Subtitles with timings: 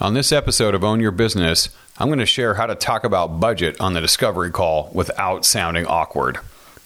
[0.00, 3.40] On this episode of Own Your Business, I'm going to share how to talk about
[3.40, 6.38] budget on the discovery call without sounding awkward.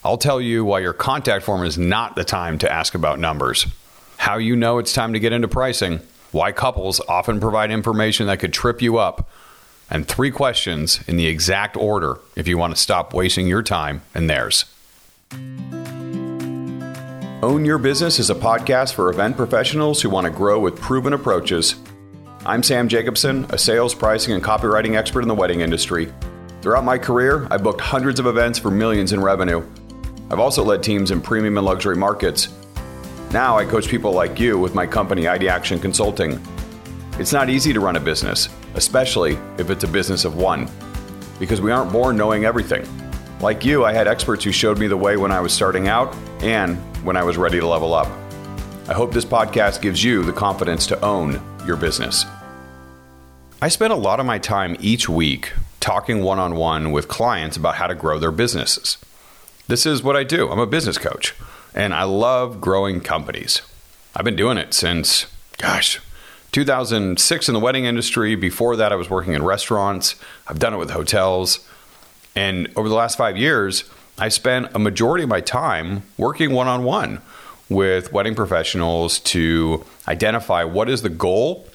[0.02, 3.66] I'll tell you why your contact form is not the time to ask about numbers,
[4.16, 8.38] how you know it's time to get into pricing, why couples often provide information that
[8.38, 9.28] could trip you up,
[9.90, 14.00] and three questions in the exact order if you want to stop wasting your time
[14.14, 14.64] and theirs.
[17.42, 21.12] Own Your Business is a podcast for event professionals who want to grow with proven
[21.12, 21.74] approaches
[22.44, 26.12] I'm Sam Jacobson, a sales, pricing, and copywriting expert in the wedding industry.
[26.60, 29.64] Throughout my career, I've booked hundreds of events for millions in revenue.
[30.28, 32.48] I've also led teams in premium and luxury markets.
[33.30, 36.44] Now I coach people like you with my company, ID Action Consulting.
[37.16, 40.68] It's not easy to run a business, especially if it's a business of one,
[41.38, 42.84] because we aren't born knowing everything.
[43.38, 46.12] Like you, I had experts who showed me the way when I was starting out
[46.42, 48.08] and when I was ready to level up.
[48.88, 52.24] I hope this podcast gives you the confidence to own your business.
[53.60, 57.56] I spend a lot of my time each week talking one on one with clients
[57.56, 58.98] about how to grow their businesses.
[59.68, 60.50] This is what I do.
[60.50, 61.34] I'm a business coach
[61.74, 63.62] and I love growing companies.
[64.14, 65.26] I've been doing it since,
[65.58, 66.00] gosh,
[66.52, 68.34] 2006 in the wedding industry.
[68.34, 70.16] Before that, I was working in restaurants.
[70.46, 71.66] I've done it with hotels.
[72.34, 73.84] And over the last five years,
[74.18, 77.20] I spent a majority of my time working one on one
[77.72, 81.66] with wedding professionals to identify what is the goal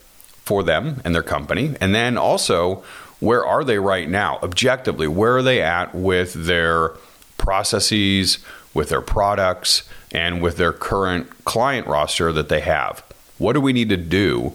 [0.44, 2.82] for them and their company, and then also
[3.20, 5.08] where are they right now objectively?
[5.08, 6.90] Where are they at with their
[7.36, 8.38] processes,
[8.74, 13.02] with their products, and with their current client roster that they have?
[13.38, 14.52] What do we need to do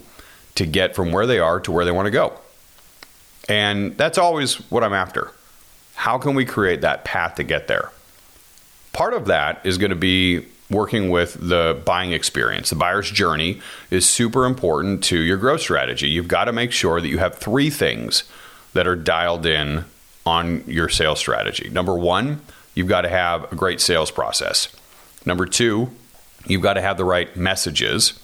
[0.56, 2.40] to get from where they are to where they want to go?
[3.50, 5.32] And that's always what I'm after.
[5.96, 7.92] How can we create that path to get there?
[8.94, 12.70] Part of that is going to be working with the buying experience.
[12.70, 13.62] The buyer's journey
[13.92, 16.10] is super important to your growth strategy.
[16.10, 18.24] You've got to make sure that you have three things
[18.74, 19.86] that are dialed in
[20.26, 21.70] on your sales strategy.
[21.70, 22.42] Number one,
[22.76, 24.74] you've got to have a great sales process.
[25.26, 25.90] Number two,
[26.46, 28.20] you've got to have the right messages.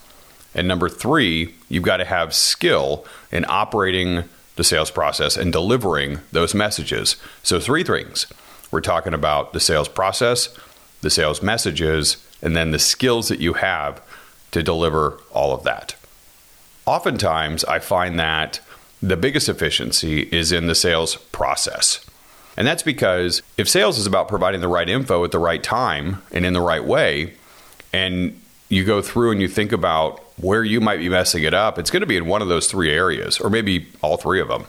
[0.55, 4.23] And number three, you've got to have skill in operating
[4.55, 7.15] the sales process and delivering those messages.
[7.43, 8.27] So, three things.
[8.71, 10.55] We're talking about the sales process,
[11.01, 14.01] the sales messages, and then the skills that you have
[14.51, 15.95] to deliver all of that.
[16.85, 18.59] Oftentimes, I find that
[19.01, 22.05] the biggest efficiency is in the sales process.
[22.57, 26.21] And that's because if sales is about providing the right info at the right time
[26.31, 27.33] and in the right way,
[27.93, 31.79] and you go through and you think about where you might be messing it up,
[31.79, 34.47] it's going to be in one of those three areas, or maybe all three of
[34.47, 34.65] them.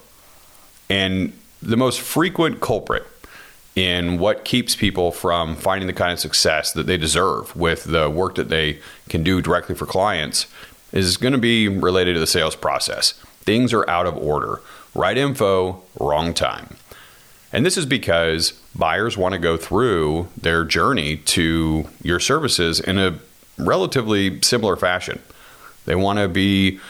[0.88, 1.32] And
[1.62, 3.06] the most frequent culprit
[3.80, 8.10] in what keeps people from finding the kind of success that they deserve with the
[8.10, 10.46] work that they can do directly for clients
[10.92, 13.12] is going to be related to the sales process.
[13.40, 14.60] Things are out of order.
[14.94, 16.76] Right info, wrong time.
[17.52, 22.98] And this is because buyers want to go through their journey to your services in
[22.98, 23.18] a
[23.56, 25.22] relatively similar fashion.
[25.86, 26.80] They want to be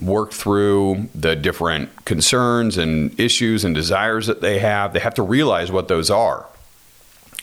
[0.00, 4.92] work through the different concerns and issues and desires that they have.
[4.92, 6.46] They have to realize what those are.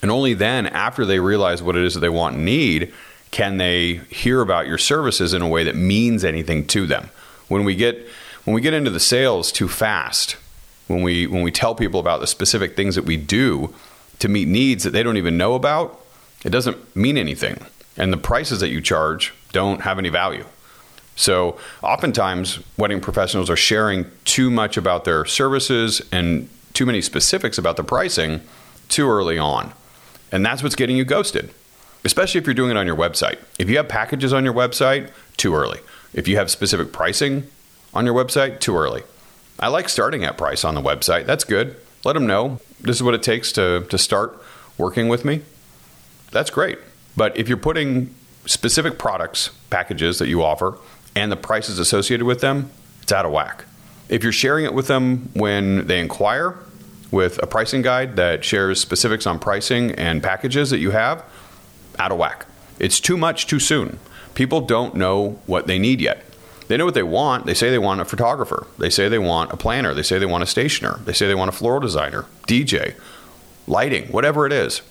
[0.01, 2.93] And only then, after they realize what it is that they want and need,
[3.31, 7.09] can they hear about your services in a way that means anything to them.
[7.47, 8.07] When we get
[8.43, 10.35] when we get into the sales too fast,
[10.87, 13.73] when we when we tell people about the specific things that we do
[14.19, 15.99] to meet needs that they don't even know about,
[16.43, 17.57] it doesn't mean anything.
[17.97, 20.45] And the prices that you charge don't have any value.
[21.15, 27.57] So, oftentimes, wedding professionals are sharing too much about their services and too many specifics
[27.57, 28.41] about the pricing
[28.89, 29.73] too early on.
[30.31, 31.53] And that's what's getting you ghosted,
[32.03, 33.37] especially if you're doing it on your website.
[33.59, 35.79] If you have packages on your website, too early.
[36.13, 37.47] If you have specific pricing
[37.93, 39.03] on your website, too early.
[39.59, 41.25] I like starting at price on the website.
[41.25, 41.75] That's good.
[42.03, 44.41] Let them know this is what it takes to, to start
[44.77, 45.41] working with me.
[46.31, 46.79] That's great.
[47.15, 48.13] But if you're putting
[48.45, 50.77] specific products, packages that you offer,
[51.15, 53.65] and the prices associated with them, it's out of whack.
[54.09, 56.57] If you're sharing it with them when they inquire
[57.11, 61.23] with a pricing guide that shares specifics on pricing and packages that you have,
[61.99, 62.47] out of whack.
[62.79, 63.99] It's too much too soon.
[64.33, 66.23] People don't know what they need yet.
[66.67, 67.45] They know what they want.
[67.45, 68.65] They say they want a photographer.
[68.79, 69.93] They say they want a planner.
[69.93, 70.99] They say they want a stationer.
[71.05, 72.95] They say they want a floral designer, DJ,
[73.67, 74.81] lighting, whatever it is.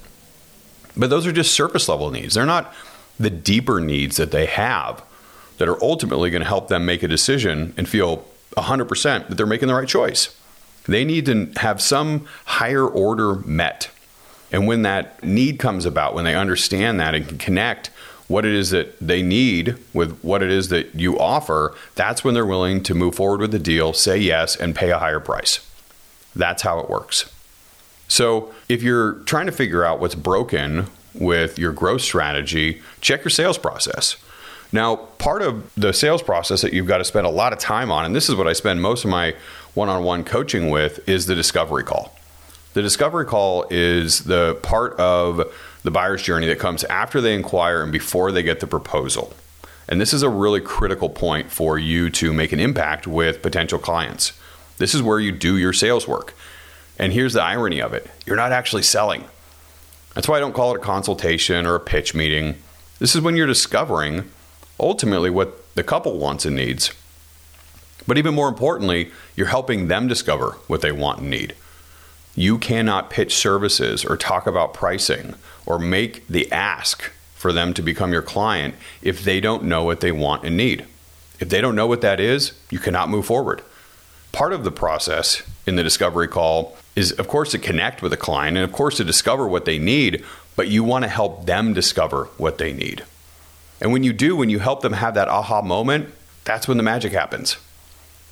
[0.97, 2.35] But those are just surface level needs.
[2.35, 2.73] They're not
[3.19, 5.03] the deeper needs that they have
[5.63, 8.25] that are ultimately going to help them make a decision and feel
[8.57, 10.37] 100% that they're making the right choice.
[10.87, 13.89] They need to have some higher order met.
[14.51, 17.93] And when that need comes about, when they understand that and can connect
[18.27, 22.35] what it is that they need with what it is that you offer, that's when
[22.35, 25.65] they're willing to move forward with the deal, say yes, and pay a higher price.
[26.35, 27.33] That's how it works.
[28.09, 33.31] So, if you're trying to figure out what's broken with your growth strategy, check your
[33.31, 34.17] sales process.
[34.73, 37.91] Now, part of the sales process that you've got to spend a lot of time
[37.91, 39.35] on, and this is what I spend most of my
[39.75, 42.17] one on one coaching with, is the discovery call.
[42.73, 45.53] The discovery call is the part of
[45.83, 49.35] the buyer's journey that comes after they inquire and before they get the proposal.
[49.89, 53.79] And this is a really critical point for you to make an impact with potential
[53.79, 54.33] clients.
[54.79, 56.35] This is where you do your sales work.
[56.99, 59.25] And here's the irony of it you're not actually selling.
[60.15, 62.57] That's why I don't call it a consultation or a pitch meeting.
[62.99, 64.31] This is when you're discovering
[64.83, 66.93] ultimately what the couple wants and needs.
[68.07, 71.55] But even more importantly, you're helping them discover what they want and need.
[72.35, 75.35] You cannot pitch services or talk about pricing
[75.67, 80.01] or make the ask for them to become your client if they don't know what
[80.01, 80.85] they want and need.
[81.39, 83.63] If they don't know what that is, you cannot move forward.
[84.33, 88.17] Part of the process in the discovery call is, of course, to connect with a
[88.17, 90.25] client and, of course, to discover what they need,
[90.57, 93.05] but you want to help them discover what they need.
[93.83, 96.09] And when you do, when you help them have that aha moment,
[96.45, 97.57] that's when the magic happens.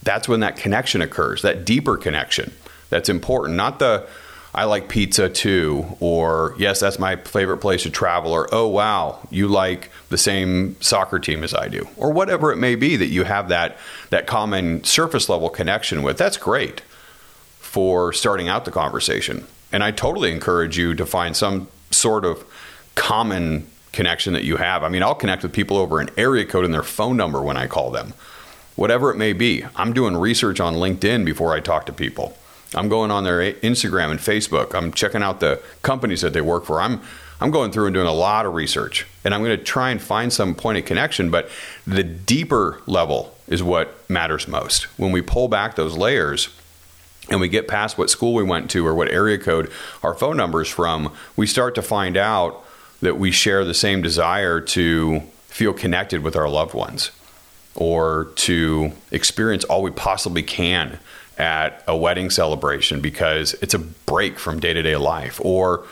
[0.02, 2.52] That's when that connection occurs, that deeper connection
[2.88, 4.06] that's important, not the
[4.52, 9.20] I like pizza too, or yes, that's my favorite place to travel, or oh wow,
[9.30, 13.06] you like the same soccer team as I do, or whatever it may be that
[13.08, 13.76] you have that
[14.10, 16.16] that common surface level connection with.
[16.18, 16.80] That's great
[17.58, 19.46] for starting out the conversation.
[19.72, 22.44] And I totally encourage you to find some sort of
[22.96, 24.82] common connection that you have.
[24.82, 27.56] I mean, I'll connect with people over an area code and their phone number when
[27.56, 28.14] I call them.
[28.76, 29.64] Whatever it may be.
[29.76, 32.36] I'm doing research on LinkedIn before I talk to people.
[32.74, 34.74] I'm going on their Instagram and Facebook.
[34.74, 36.80] I'm checking out the companies that they work for.
[36.80, 37.00] I'm
[37.40, 40.00] I'm going through and doing a lot of research, and I'm going to try and
[40.00, 41.30] find some point of connection.
[41.30, 41.48] But
[41.86, 44.84] the deeper level is what matters most.
[44.98, 46.50] When we pull back those layers
[47.30, 49.70] and we get past what school we went to or what area code
[50.02, 52.62] our phone number is from, we start to find out
[53.00, 57.10] that we share the same desire to feel connected with our loved ones
[57.74, 60.98] or to experience all we possibly can
[61.38, 65.86] at a wedding celebration because it's a break from day to day life, or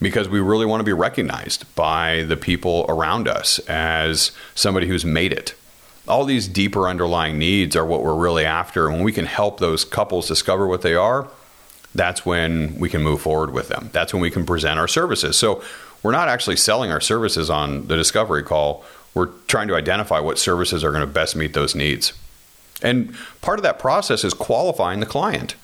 [0.00, 5.04] because we really want to be recognized by the people around us as somebody who's
[5.04, 5.54] made it.
[6.08, 8.86] All these deeper underlying needs are what we're really after.
[8.86, 11.28] And when we can help those couples discover what they are,
[11.94, 13.90] that's when we can move forward with them.
[13.92, 15.36] That's when we can present our services.
[15.36, 15.62] So
[16.06, 18.84] we're not actually selling our services on the discovery call.
[19.12, 22.12] We're trying to identify what services are going to best meet those needs.
[22.80, 25.56] And part of that process is qualifying the client.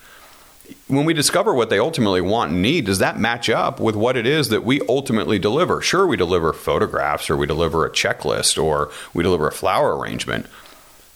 [0.89, 4.17] When we discover what they ultimately want and need, does that match up with what
[4.17, 5.81] it is that we ultimately deliver?
[5.81, 10.45] Sure, we deliver photographs or we deliver a checklist or we deliver a flower arrangement.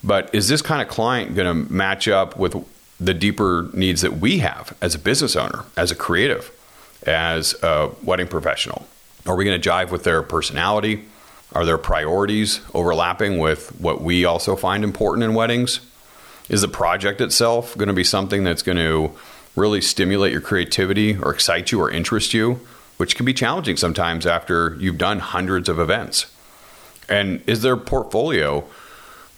[0.06, 2.56] But is this kind of client going to match up with
[2.98, 6.50] the deeper needs that we have as a business owner, as a creative,
[7.06, 8.88] as a wedding professional?
[9.28, 11.04] Are we going to jive with their personality?
[11.54, 15.82] Are their priorities overlapping with what we also find important in weddings?
[16.50, 19.12] Is the project itself going to be something that's going to
[19.56, 22.62] really stimulate your creativity or excite you or interest you,
[22.98, 26.28] which can be challenging sometimes after you've done hundreds of events?
[27.10, 28.64] And is their portfolio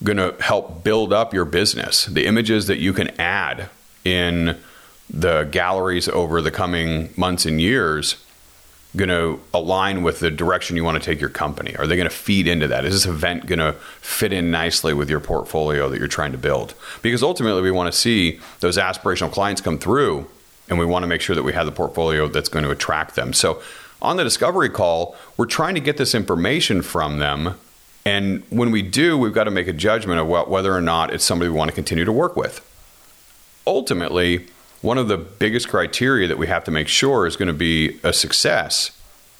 [0.03, 2.05] going to help build up your business?
[2.05, 3.69] The images that you can add
[4.05, 4.57] in
[5.09, 8.23] the galleries over the coming months and years
[8.95, 11.75] going to align with the direction you want to take your company?
[11.75, 12.85] Are they going to feed into that?
[12.85, 16.37] Is this event going to fit in nicely with your portfolio that you're trying to
[16.37, 16.73] build?
[17.01, 20.27] Because ultimately, we want to see those aspirational clients come through,
[20.69, 23.15] and we want to make sure that we have the portfolio that's going to attract
[23.15, 23.31] them.
[23.33, 23.61] So,
[24.01, 27.55] on the discovery call, we're trying to get this information from them.
[28.05, 31.25] And when we do, we've got to make a judgment of whether or not it's
[31.25, 32.65] somebody we want to continue to work with.
[33.67, 34.47] Ultimately,
[34.81, 37.99] one of the biggest criteria that we have to make sure is going to be
[38.03, 38.91] a success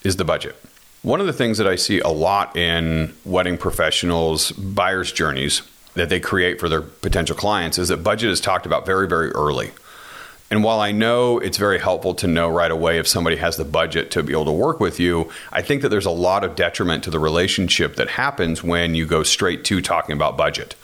[0.04, 0.56] is the budget.
[1.02, 5.62] One of the things that I see a lot in wedding professionals' buyer's journeys
[5.94, 9.30] that they create for their potential clients is that budget is talked about very, very
[9.30, 9.70] early.
[10.50, 13.64] And while I know it's very helpful to know right away if somebody has the
[13.64, 16.56] budget to be able to work with you, I think that there's a lot of
[16.56, 20.74] detriment to the relationship that happens when you go straight to talking about budget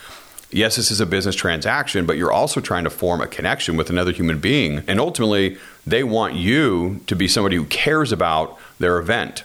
[0.51, 3.91] yes, this is a business transaction, but you're also trying to form a connection with
[3.91, 4.83] another human being.
[4.87, 9.45] And ultimately, they want you to be somebody who cares about their event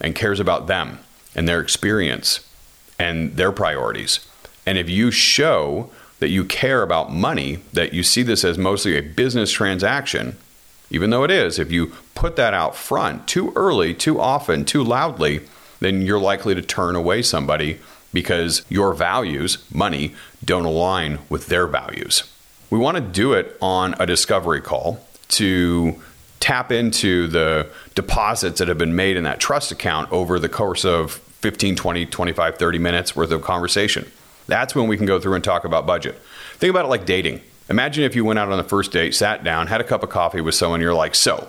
[0.00, 0.98] and cares about them
[1.34, 2.46] and their experience
[2.98, 4.26] and their priorities.
[4.66, 5.90] And if you show
[6.20, 10.36] that you care about money, that you see this as mostly a business transaction,
[10.90, 14.84] even though it is, if you put that out front too early, too often, too
[14.84, 15.40] loudly,
[15.80, 17.80] then you're likely to turn away somebody
[18.12, 20.14] because your values, money,
[20.44, 22.24] don't align with their values.
[22.70, 26.00] We want to do it on a discovery call to
[26.40, 30.84] tap into the deposits that have been made in that trust account over the course
[30.84, 34.10] of 15, 20, 25, 30 minutes worth of conversation.
[34.46, 36.20] That's when we can go through and talk about budget.
[36.54, 37.40] Think about it like dating.
[37.68, 40.10] Imagine if you went out on the first date, sat down, had a cup of
[40.10, 41.48] coffee with someone, you're like, So,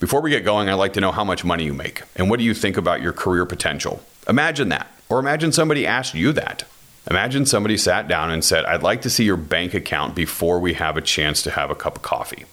[0.00, 2.38] before we get going, I'd like to know how much money you make and what
[2.38, 4.02] do you think about your career potential.
[4.28, 4.88] Imagine that.
[5.08, 6.64] Or imagine somebody asked you that.
[7.08, 10.74] Imagine somebody sat down and said, I'd like to see your bank account before we
[10.74, 12.46] have a chance to have a cup of coffee.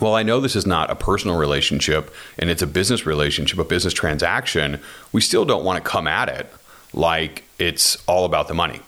[0.00, 3.64] Well, I know this is not a personal relationship and it's a business relationship, a
[3.64, 4.80] business transaction.
[5.12, 6.52] We still don't want to come at it
[6.92, 8.80] like it's all about the money.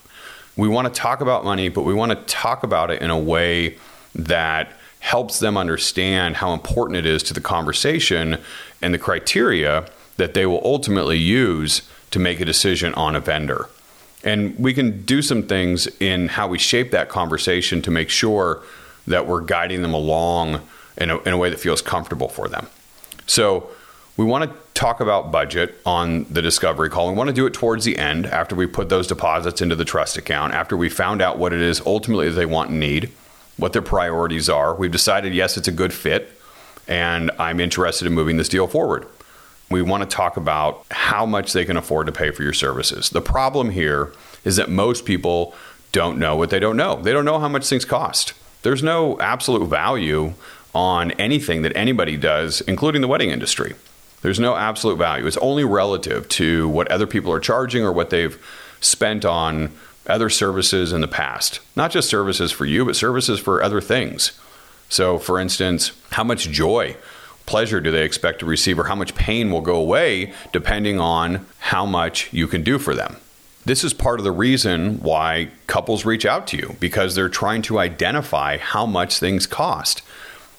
[0.56, 3.18] We want to talk about money, but we want to talk about it in a
[3.18, 3.78] way
[4.16, 8.38] that helps them understand how important it is to the conversation
[8.82, 13.68] and the criteria that they will ultimately use to make a decision on a vendor.
[14.24, 18.62] And we can do some things in how we shape that conversation to make sure
[19.06, 20.60] that we're guiding them along
[20.96, 22.66] in a, in a way that feels comfortable for them.
[23.26, 23.70] So,
[24.16, 27.08] we want to talk about budget on the discovery call.
[27.08, 29.84] We want to do it towards the end after we put those deposits into the
[29.84, 33.12] trust account, after we found out what it is ultimately they want and need,
[33.58, 34.74] what their priorities are.
[34.74, 36.30] We've decided, yes, it's a good fit,
[36.88, 39.06] and I'm interested in moving this deal forward.
[39.68, 43.10] We want to talk about how much they can afford to pay for your services.
[43.10, 44.12] The problem here
[44.44, 45.54] is that most people
[45.92, 47.00] don't know what they don't know.
[47.02, 48.32] They don't know how much things cost.
[48.62, 50.34] There's no absolute value
[50.74, 53.74] on anything that anybody does, including the wedding industry.
[54.22, 55.26] There's no absolute value.
[55.26, 58.38] It's only relative to what other people are charging or what they've
[58.80, 59.72] spent on
[60.06, 61.60] other services in the past.
[61.74, 64.32] Not just services for you, but services for other things.
[64.88, 66.96] So, for instance, how much joy,
[67.46, 71.46] pleasure do they expect to receive, or how much pain will go away depending on
[71.58, 73.16] how much you can do for them?
[73.64, 77.62] This is part of the reason why couples reach out to you because they're trying
[77.62, 80.02] to identify how much things cost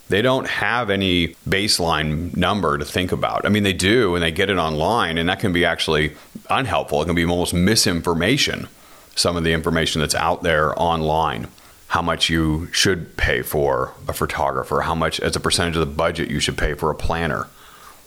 [0.10, 3.46] they don't have any baseline number to think about.
[3.46, 6.15] I mean, they do, and they get it online, and that can be actually
[6.50, 7.01] unhelpful.
[7.01, 8.67] It can be almost misinformation,
[9.15, 11.48] some of the information that's out there online.
[11.88, 15.94] How much you should pay for a photographer, how much as a percentage of the
[15.94, 17.48] budget you should pay for a planner.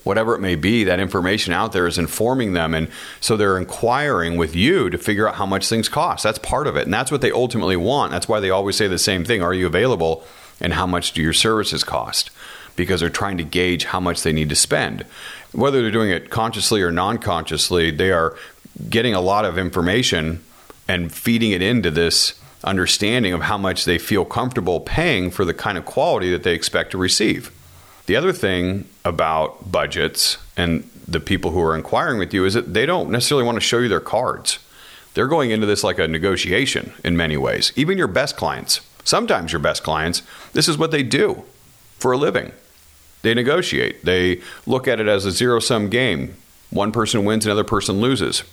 [0.03, 2.73] Whatever it may be, that information out there is informing them.
[2.75, 2.89] And
[3.21, 6.23] so they're inquiring with you to figure out how much things cost.
[6.25, 6.85] That's part of it.
[6.85, 8.11] And that's what they ultimately want.
[8.11, 10.25] That's why they always say the same thing Are you available?
[10.61, 12.31] and how much do your services cost
[12.77, 15.05] because they're trying to gauge how much they need to spend.
[15.53, 18.37] Whether they're doing it consciously or non consciously, they are
[18.89, 20.43] getting a lot of information
[20.87, 25.55] and feeding it into this understanding of how much they feel comfortable paying for the
[25.55, 27.51] kind of quality that they expect to receive.
[28.07, 32.75] The other thing about budgets and the people who are inquiring with you is that
[32.75, 34.59] they don't necessarily want to show you their cards.
[35.15, 39.53] They're going into this like a negotiation in many ways, even your best clients sometimes
[39.53, 41.45] your best clients, this is what they do
[41.99, 42.53] for a living.
[43.23, 46.37] They negotiate, they look at it as a zero sum game.
[46.71, 48.45] One person wins, another person loses.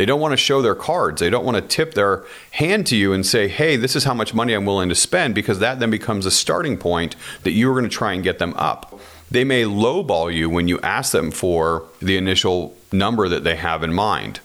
[0.00, 1.20] They don't want to show their cards.
[1.20, 4.14] They don't want to tip their hand to you and say, hey, this is how
[4.14, 7.74] much money I'm willing to spend, because that then becomes a starting point that you're
[7.74, 8.98] going to try and get them up.
[9.30, 13.82] They may lowball you when you ask them for the initial number that they have
[13.82, 14.40] in mind.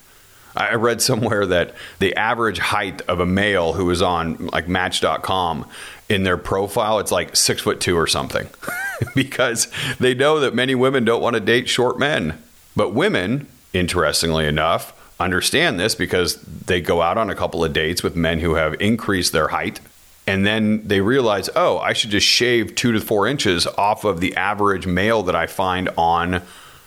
[0.58, 5.70] I read somewhere that the average height of a male who is on like Match.com
[6.10, 8.50] in their profile, it's like six foot two or something,
[9.16, 9.72] because
[10.02, 12.44] they know that many women don't want to date short men.
[12.76, 18.04] But women, interestingly enough, understand this because they go out on a couple of dates
[18.04, 19.80] with men who have increased their height.
[20.28, 24.20] And then they realize, oh, I should just shave two to four inches off of
[24.20, 26.42] the average male that I find on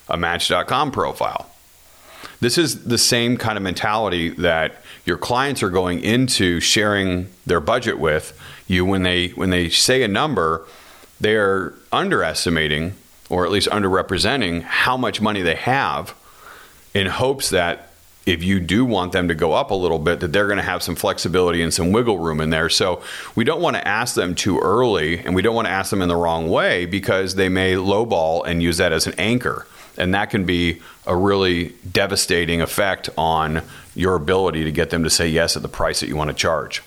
[0.08, 1.48] a Match.com profile.
[2.40, 7.60] This is the same kind of mentality that your clients are going into sharing their
[7.60, 10.64] budget with you when they when they say a number,
[11.20, 12.94] they are underestimating
[13.30, 16.14] or at least underrepresenting how much money they have
[16.94, 17.87] in hopes that
[18.28, 20.62] if you do want them to go up a little bit that they're going to
[20.62, 23.02] have some flexibility and some wiggle room in there so
[23.34, 26.02] we don't want to ask them too early and we don't want to ask them
[26.02, 29.66] in the wrong way because they may lowball and use that as an anchor
[29.96, 33.62] and that can be a really devastating effect on
[33.94, 36.36] your ability to get them to say yes at the price that you want to
[36.36, 36.82] charge.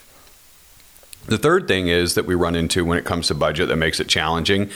[1.26, 4.00] The third thing is that we run into when it comes to budget that makes
[4.00, 4.70] it challenging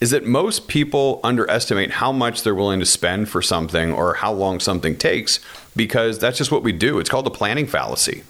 [0.00, 4.32] is that most people underestimate how much they're willing to spend for something or how
[4.32, 5.40] long something takes
[5.74, 6.98] because that's just what we do.
[6.98, 8.22] It's called the planning fallacy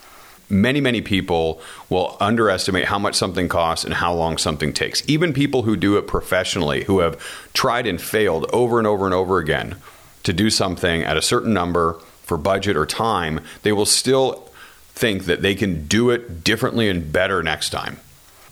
[0.49, 5.03] many, many people will underestimate how much something costs and how long something takes.
[5.09, 7.19] Even people who do it professionally, who have
[7.53, 9.77] tried and failed over and over and over again
[10.23, 14.49] to do something at a certain number for budget or time, they will still
[14.95, 17.99] think that they can do it differently and better next time.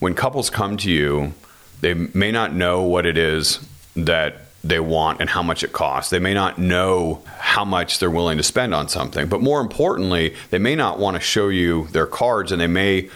[0.00, 1.35] When couples come to you,
[1.83, 3.61] they may not know what it is
[3.95, 6.11] that they want and how much it costs.
[6.11, 10.35] They may not know how much they're willing to spend on something, but more importantly,
[10.51, 13.11] they may not want to show you their cards and they may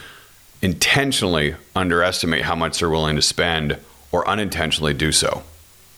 [0.61, 3.79] intentionally underestimate how much they're willing to spend
[4.11, 5.45] or unintentionally do so.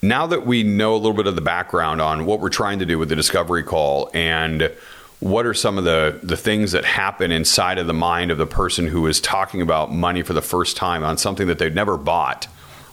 [0.02, 2.86] Now that we know a little bit of the background on what we're trying to
[2.86, 4.70] do with the discovery call and
[5.20, 8.46] what are some of the, the things that happen inside of the mind of the
[8.46, 11.96] person who is talking about money for the first time on something that they've never
[11.96, 12.46] bought,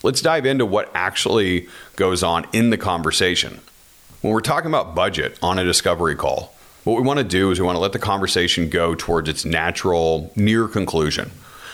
[0.05, 3.59] let's dive into what actually goes on in the conversation.
[4.21, 7.59] When we're talking about budget on a discovery call, what we want to do is
[7.59, 11.31] we want to let the conversation go towards its natural near conclusion.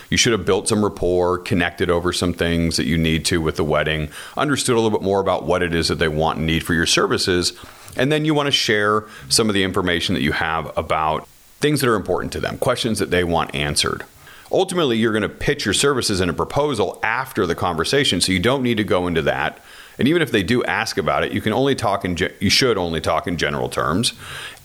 [0.09, 3.57] You should have built some rapport, connected over some things that you need to with
[3.57, 6.47] the wedding, understood a little bit more about what it is that they want and
[6.47, 7.51] need for your services,
[7.97, 11.27] and then you want to share some of the information that you have about
[11.59, 14.05] things that are important to them, questions that they want answered.
[14.51, 18.39] Ultimately, you're going to pitch your services in a proposal after the conversation, so you
[18.39, 19.59] don't need to go into that.
[19.97, 22.77] And even if they do ask about it, you can only talk in you should
[22.77, 24.13] only talk in general terms,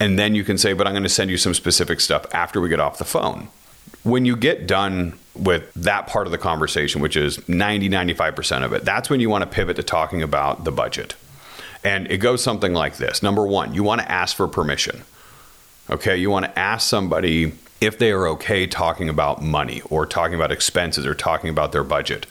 [0.00, 2.60] and then you can say, "But I'm going to send you some specific stuff after
[2.60, 3.48] we get off the phone."
[4.02, 8.72] When you get done with that part of the conversation, which is 90, 95% of
[8.72, 11.14] it, that's when you want to pivot to talking about the budget.
[11.84, 15.02] And it goes something like this Number one, you want to ask for permission.
[15.90, 20.34] Okay, you want to ask somebody if they are okay talking about money or talking
[20.34, 22.26] about expenses or talking about their budget.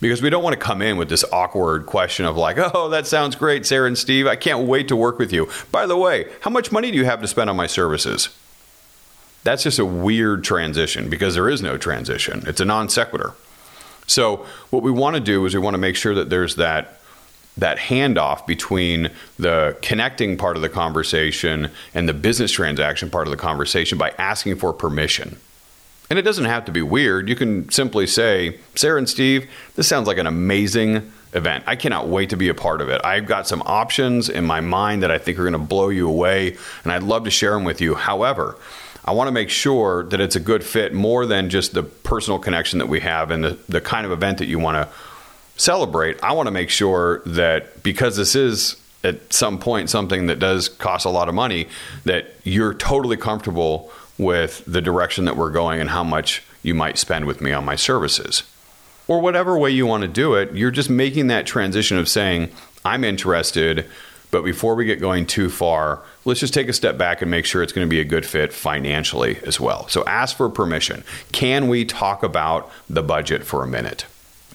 [0.00, 3.06] Because we don't want to come in with this awkward question of, like, oh, that
[3.06, 4.26] sounds great, Sarah and Steve.
[4.26, 5.48] I can't wait to work with you.
[5.72, 8.28] By the way, how much money do you have to spend on my services?
[9.44, 12.42] That's just a weird transition because there is no transition.
[12.46, 13.34] It's a non sequitur.
[14.06, 17.00] So what we want to do is we want to make sure that there's that
[17.56, 23.30] that handoff between the connecting part of the conversation and the business transaction part of
[23.30, 25.36] the conversation by asking for permission.
[26.10, 27.28] And it doesn't have to be weird.
[27.28, 31.64] You can simply say, Sarah and Steve, this sounds like an amazing event.
[31.66, 33.00] I cannot wait to be a part of it.
[33.04, 36.08] I've got some options in my mind that I think are going to blow you
[36.08, 37.94] away, and I'd love to share them with you.
[37.94, 38.56] However,
[39.04, 42.38] I want to make sure that it's a good fit more than just the personal
[42.38, 44.94] connection that we have and the, the kind of event that you want to
[45.56, 46.22] celebrate.
[46.22, 50.68] I want to make sure that because this is at some point something that does
[50.68, 51.68] cost a lot of money,
[52.04, 56.96] that you're totally comfortable with the direction that we're going and how much you might
[56.96, 58.42] spend with me on my services.
[59.06, 62.50] Or whatever way you want to do it, you're just making that transition of saying,
[62.84, 63.86] I'm interested
[64.34, 67.44] but before we get going too far, let's just take a step back and make
[67.46, 69.86] sure it's going to be a good fit financially as well.
[69.86, 71.04] So ask for permission.
[71.30, 74.06] Can we talk about the budget for a minute?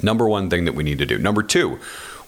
[0.02, 1.18] Number one thing that we need to do.
[1.18, 1.80] Number two,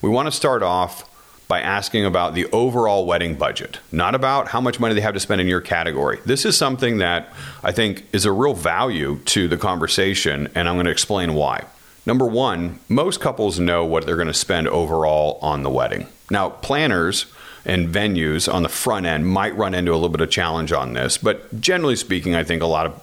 [0.01, 1.07] we want to start off
[1.47, 5.19] by asking about the overall wedding budget, not about how much money they have to
[5.19, 6.17] spend in your category.
[6.25, 10.75] This is something that I think is a real value to the conversation, and I'm
[10.75, 11.65] going to explain why.
[12.05, 16.07] Number one, most couples know what they're going to spend overall on the wedding.
[16.29, 17.25] Now, planners
[17.65, 20.93] and venues on the front end might run into a little bit of challenge on
[20.93, 23.01] this, but generally speaking, I think a lot of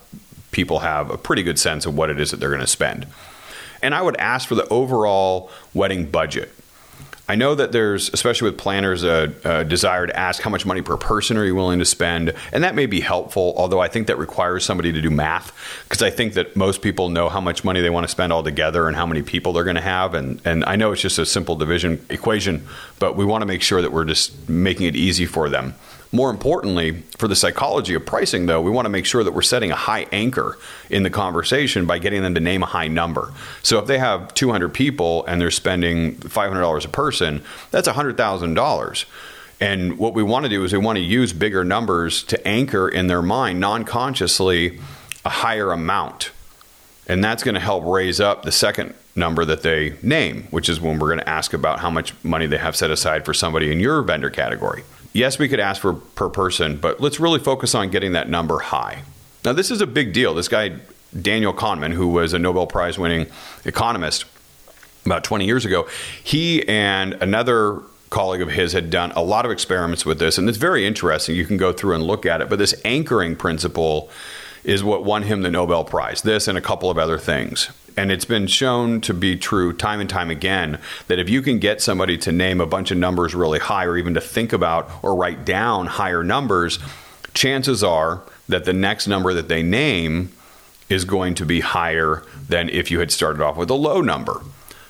[0.50, 3.07] people have a pretty good sense of what it is that they're going to spend.
[3.82, 6.52] And I would ask for the overall wedding budget.
[7.30, 10.80] I know that there's, especially with planners, a, a, desire to ask how much money
[10.80, 13.52] per person are you willing to spend, and that may be helpful.
[13.54, 15.52] Although I think that requires somebody to do math,
[15.84, 18.88] because I think that most people know how much money they want to spend altogether
[18.88, 21.26] and how many people they're going to have, and and I know it's just a
[21.26, 22.66] simple division equation,
[22.98, 25.74] but we want to make sure that we're just making it easy for them.
[26.10, 29.42] More importantly, for the psychology of pricing, though, we want to make sure that we're
[29.42, 33.32] setting a high anchor in the conversation by getting them to name a high number.
[33.62, 39.04] So if they have 200 people and they're spending $500 a person, that's $100,000.
[39.60, 42.88] And what we want to do is we want to use bigger numbers to anchor
[42.88, 44.80] in their mind non consciously
[45.26, 46.30] a higher amount.
[47.06, 50.80] And that's going to help raise up the second number that they name, which is
[50.80, 53.72] when we're going to ask about how much money they have set aside for somebody
[53.72, 57.74] in your vendor category yes, we could ask for per person, but let's really focus
[57.74, 59.02] on getting that number high.
[59.44, 60.34] Now, this is a big deal.
[60.34, 60.76] This guy,
[61.20, 63.26] Daniel Kahneman, who was a Nobel Prize winning
[63.64, 64.24] economist
[65.06, 65.88] about 20 years ago,
[66.22, 70.48] he and another colleague of his had done a lot of experiments with this, and
[70.48, 71.34] it's very interesting.
[71.34, 74.10] You can go through and look at it, but this anchoring principle
[74.64, 77.70] is what won him the Nobel Prize, this and a couple of other things.
[77.98, 81.58] And it's been shown to be true time and time again that if you can
[81.58, 84.88] get somebody to name a bunch of numbers really high or even to think about
[85.02, 86.78] or write down higher numbers,
[87.34, 90.30] chances are that the next number that they name
[90.88, 94.42] is going to be higher than if you had started off with a low number.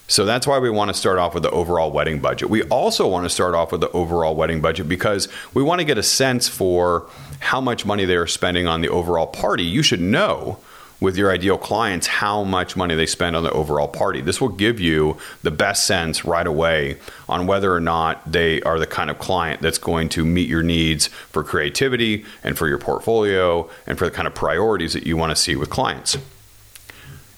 [0.07, 2.51] So that's why we want to start off with the overall wedding budget.
[2.51, 5.87] We also want to start off with the overall wedding budget because we want to
[5.87, 7.09] get a sense for
[7.41, 9.65] how much money they are spending on the overall party.
[9.65, 10.59] You should know
[11.01, 14.21] with your ideal clients how much money they spend on the overall party.
[14.21, 18.79] This will give you the best sense right away on whether or not they are
[18.79, 22.79] the kind of client that's going to meet your needs for creativity and for your
[22.79, 26.19] portfolio and for the kind of priorities that you want to see with clients.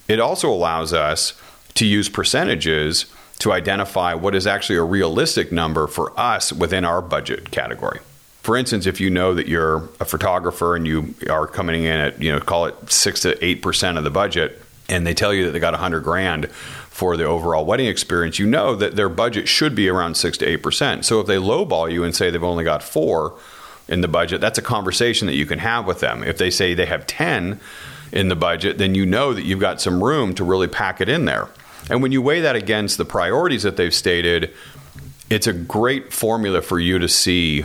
[0.09, 1.35] It also allows us
[1.75, 3.07] to use percentages
[3.40, 8.01] to identify what is actually a realistic number for us within our budget category.
[8.42, 12.22] For instance, if you know that you're a photographer and you are coming in at,
[12.22, 15.53] you know, call it 6 to 8% of the budget and they tell you that
[15.53, 19.48] they got a 100 grand for the overall wedding experience, you know that their budget
[19.48, 21.05] should be around 6 to 8%.
[21.05, 23.38] So if they lowball you and say they've only got 4
[23.88, 26.24] in the budget, that's a conversation that you can have with them.
[26.24, 27.61] If they say they have 10
[28.12, 31.09] in the budget, then you know that you've got some room to really pack it
[31.09, 31.48] in there.
[31.88, 34.53] And when you weigh that against the priorities that they've stated,
[35.29, 37.64] it's a great formula for you to see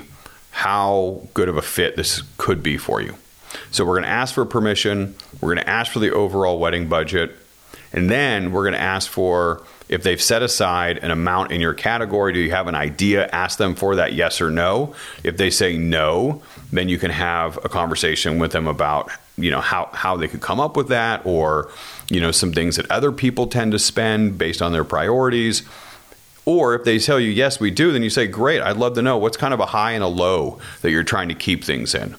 [0.56, 3.13] how good of a fit this could be for you.
[3.72, 6.88] So we're going to ask for permission, we're going to ask for the overall wedding
[6.88, 7.36] budget,
[7.91, 11.74] and then we're going to ask for if they've set aside an amount in your
[11.74, 13.28] category, do you have an idea?
[13.34, 14.96] Ask them for that yes or no.
[15.26, 16.41] If they say no,
[16.72, 20.39] then you can have a conversation with them about you know how how they could
[20.39, 21.70] come up with that or
[22.10, 25.63] you know some things that other people tend to spend based on their priorities
[26.46, 29.02] or if they tell you yes we do then you say great i'd love to
[29.02, 31.94] know what's kind of a high and a low that you're trying to keep things
[31.94, 32.16] in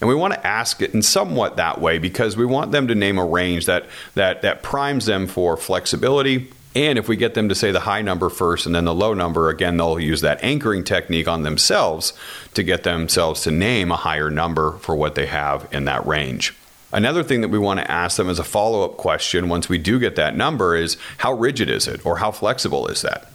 [0.00, 2.94] and we want to ask it in somewhat that way because we want them to
[2.94, 7.48] name a range that that that primes them for flexibility and if we get them
[7.48, 10.44] to say the high number first and then the low number, again, they'll use that
[10.44, 12.12] anchoring technique on themselves
[12.54, 16.54] to get themselves to name a higher number for what they have in that range.
[16.92, 19.78] Another thing that we want to ask them as a follow up question once we
[19.78, 23.28] do get that number is how rigid is it or how flexible is that?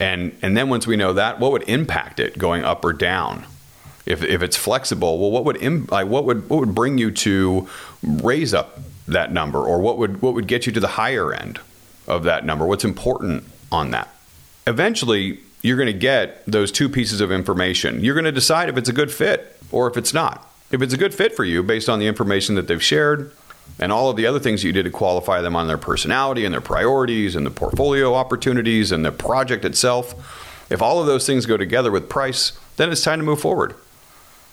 [0.00, 3.44] And, and then once we know that, what would impact it going up or down?
[4.06, 7.10] If, if it's flexible, well, what would Im- like what would what would bring you
[7.12, 7.68] to
[8.02, 11.60] raise up that number, or what would what would get you to the higher end?
[12.10, 14.08] of that number, what's important on that.
[14.66, 18.02] Eventually, you're going to get those two pieces of information.
[18.02, 20.46] You're going to decide if it's a good fit or if it's not.
[20.70, 23.32] If it's a good fit for you based on the information that they've shared
[23.78, 26.44] and all of the other things that you did to qualify them on their personality
[26.44, 30.14] and their priorities and the portfolio opportunities and the project itself,
[30.70, 33.74] if all of those things go together with price, then it's time to move forward.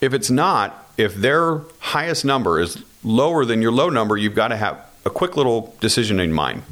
[0.01, 4.49] If it's not, if their highest number is lower than your low number, you've got
[4.49, 6.63] to have a quick little decision in mind.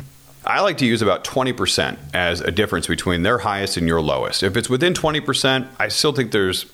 [0.46, 4.44] I like to use about 20% as a difference between their highest and your lowest.
[4.44, 6.66] If it's within 20%, I still think there's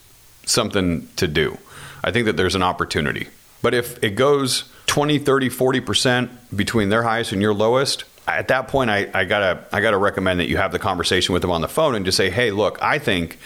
[0.45, 1.57] something to do.
[2.03, 3.27] I think that there's an opportunity.
[3.61, 8.67] But if it goes 20, 30, 40% between their highest and your lowest, at that
[8.67, 11.61] point I, I gotta I gotta recommend that you have the conversation with them on
[11.61, 13.39] the phone and just say, hey, look, I think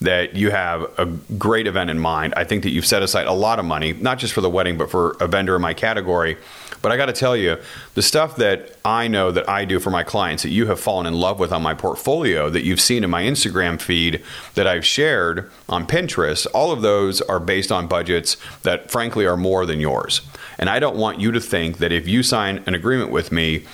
[0.00, 2.34] that you have a great event in mind.
[2.36, 4.76] I think that you've set aside a lot of money, not just for the wedding,
[4.76, 6.36] but for a vendor in my category.
[6.82, 7.56] But I got to tell you,
[7.94, 11.06] the stuff that I know that I do for my clients that you have fallen
[11.06, 14.22] in love with on my portfolio, that you've seen in my Instagram feed,
[14.54, 19.36] that I've shared on Pinterest, all of those are based on budgets that frankly are
[19.36, 20.20] more than yours.
[20.58, 23.64] And I don't want you to think that if you sign an agreement with me,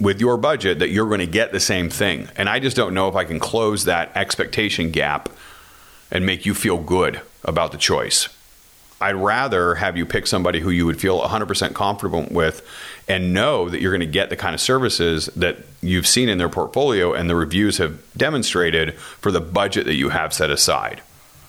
[0.00, 2.28] with your budget that you're going to get the same thing.
[2.36, 5.28] And I just don't know if I can close that expectation gap
[6.14, 8.28] and make you feel good about the choice.
[9.00, 12.66] I'd rather have you pick somebody who you would feel 100% comfortable with
[13.06, 16.38] and know that you're going to get the kind of services that you've seen in
[16.38, 21.02] their portfolio and the reviews have demonstrated for the budget that you have set aside.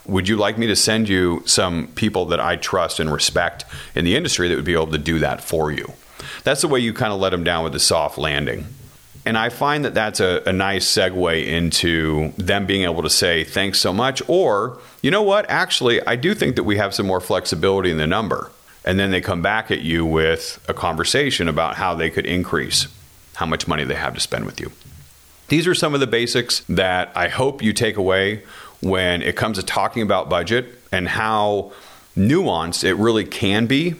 [0.07, 3.63] Would you like me to send you some people that I trust and respect
[3.95, 5.93] in the industry that would be able to do that for you?
[6.43, 8.65] That's the way you kind of let them down with the soft landing.
[9.25, 13.43] And I find that that's a, a, nice segue into them being able to say,
[13.43, 14.21] thanks so much.
[14.27, 15.49] Or, you know what?
[15.49, 18.51] Actually, I do think that we have some more flexibility in the number.
[18.85, 22.87] And then they come back at you with a conversation about how they could increase
[23.33, 24.71] how much money they have to spend with you.
[25.47, 28.43] These are some of the basics that I hope you take away
[28.81, 31.71] when it comes to talking about budget and how
[32.15, 33.95] nuanced it really can be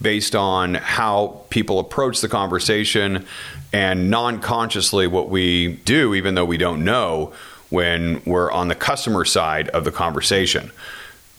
[0.00, 3.26] based on how people approach the conversation
[3.72, 7.32] and non consciously what we do, even though we don't know
[7.70, 10.70] when we're on the customer side of the conversation.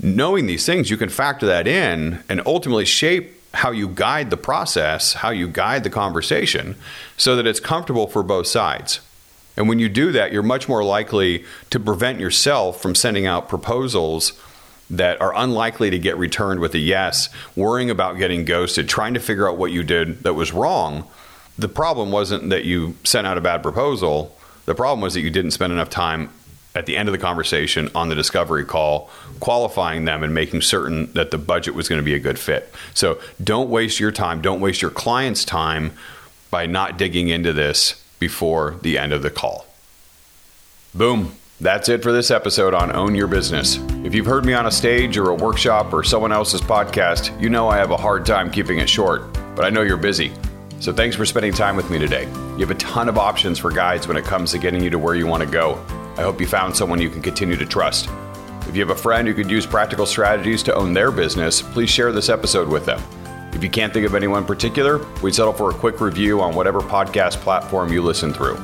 [0.02, 4.38] Knowing these things, you can factor that in and ultimately shape how you guide the
[4.38, 6.76] process, how you guide the conversation,
[7.16, 9.00] so that it's comfortable for both sides.
[9.56, 13.48] And when you do that, you're much more likely to prevent yourself from sending out
[13.48, 14.34] proposals
[14.90, 19.20] that are unlikely to get returned with a yes, worrying about getting ghosted, trying to
[19.20, 21.08] figure out what you did that was wrong
[21.58, 24.36] the problem wasn't that you sent out a bad proposal.
[24.66, 26.30] The problem was that you didn't spend enough time
[26.74, 31.12] at the end of the conversation on the discovery call, qualifying them and making certain
[31.14, 32.74] that the budget was going to be a good fit.
[32.94, 35.94] So don't waste your time, don't waste your client's time
[36.52, 39.66] by not digging into this before the end of the call.
[40.94, 41.34] Boom.
[41.62, 43.78] That's it for this episode on Own Your Business.
[44.04, 47.50] If you've heard me on a stage or a workshop or someone else's podcast, you
[47.50, 50.34] know I have a hard time keeping it short, but I know you're busy.
[50.82, 52.24] So thanks for spending time with me today.
[52.26, 55.00] You have a ton of options for guides when it comes to getting you to
[55.00, 55.76] where you want to go.
[56.18, 58.10] I hope you found someone you can continue to trust.
[58.68, 61.90] If you have a friend who could use practical strategies to own their business, please
[61.90, 63.02] share this episode with them.
[63.54, 66.54] If you can't think of anyone in particular, we'd settle for a quick review on
[66.54, 68.58] whatever podcast platform you listen through.